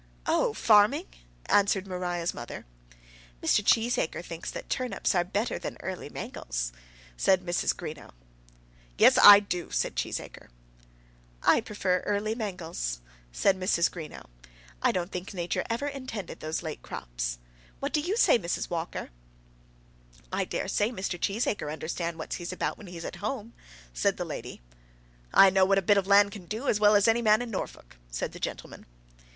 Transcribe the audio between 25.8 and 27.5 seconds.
bit of land can do as well as any man